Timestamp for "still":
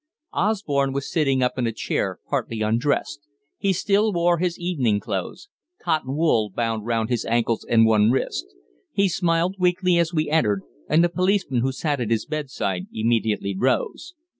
3.71-4.11